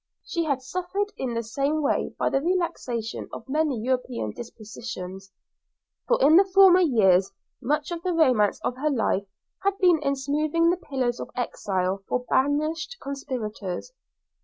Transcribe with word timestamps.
She 0.25 0.45
had 0.45 0.63
suffered 0.63 1.13
in 1.15 1.35
the 1.35 1.43
same 1.43 1.79
way 1.83 2.15
by 2.17 2.31
the 2.31 2.41
relaxation 2.41 3.29
of 3.31 3.47
many 3.47 3.79
European 3.79 4.31
despotisms, 4.31 5.31
for 6.07 6.19
in 6.23 6.43
former 6.43 6.79
years 6.79 7.31
much 7.61 7.91
of 7.91 8.01
the 8.01 8.11
romance 8.13 8.59
of 8.63 8.77
her 8.77 8.89
life 8.89 9.27
had 9.63 9.77
been 9.77 9.99
in 10.01 10.15
smoothing 10.15 10.71
the 10.71 10.77
pillow 10.77 11.11
of 11.19 11.29
exile 11.35 12.01
for 12.07 12.25
banished 12.27 12.97
conspirators. 12.99 13.91